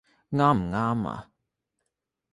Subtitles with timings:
[0.31, 1.27] 啱唔啱呀？